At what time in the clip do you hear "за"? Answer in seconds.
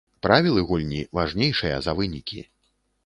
1.89-1.99